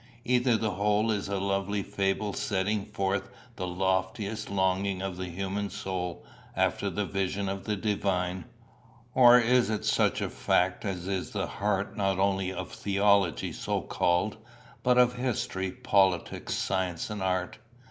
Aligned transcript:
Either 0.25 0.57
the 0.57 0.71
whole 0.71 1.11
is 1.11 1.27
a 1.27 1.37
lovely 1.37 1.83
fable 1.83 2.33
setting 2.33 2.85
forth 2.87 3.29
the 3.55 3.67
loftiest 3.67 4.49
longing 4.49 4.99
of 4.99 5.15
the 5.15 5.27
human 5.29 5.69
soul 5.69 6.25
after 6.55 6.89
the 6.89 7.05
vision 7.05 7.47
of 7.47 7.65
the 7.65 7.75
divine, 7.75 8.45
or 9.13 9.37
it 9.37 9.45
is 9.45 9.87
such 9.87 10.19
a 10.19 10.27
fact 10.31 10.83
as 10.85 11.07
is 11.07 11.33
the 11.33 11.45
heart 11.45 11.95
not 11.95 12.17
only 12.17 12.51
of 12.51 12.71
theology 12.71 13.53
so 13.53 13.79
called, 13.81 14.37
but 14.81 14.97
of 14.97 15.17
history, 15.17 15.69
politics, 15.69 16.55
science, 16.55 17.11
and 17.11 17.21
art. 17.21 17.59